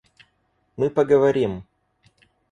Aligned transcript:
Мы 0.77 0.89
поговорим. 0.89 1.63